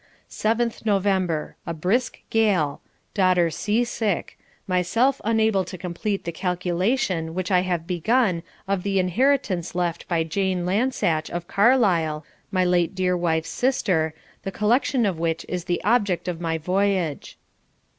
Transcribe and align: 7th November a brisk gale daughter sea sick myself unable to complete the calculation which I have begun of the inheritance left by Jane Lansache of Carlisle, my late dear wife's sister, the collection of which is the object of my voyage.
7th 0.31 0.83
November 0.83 1.57
a 1.67 1.75
brisk 1.75 2.21
gale 2.31 2.81
daughter 3.13 3.51
sea 3.51 3.83
sick 3.83 4.35
myself 4.65 5.21
unable 5.23 5.63
to 5.63 5.77
complete 5.77 6.23
the 6.25 6.31
calculation 6.31 7.35
which 7.35 7.51
I 7.51 7.59
have 7.59 7.85
begun 7.85 8.41
of 8.67 8.81
the 8.81 8.97
inheritance 8.97 9.75
left 9.75 10.07
by 10.07 10.23
Jane 10.23 10.65
Lansache 10.65 11.29
of 11.29 11.47
Carlisle, 11.47 12.25
my 12.49 12.65
late 12.65 12.95
dear 12.95 13.15
wife's 13.15 13.49
sister, 13.51 14.15
the 14.41 14.51
collection 14.51 15.05
of 15.05 15.19
which 15.19 15.45
is 15.47 15.65
the 15.65 15.83
object 15.83 16.27
of 16.27 16.41
my 16.41 16.57
voyage. 16.57 17.37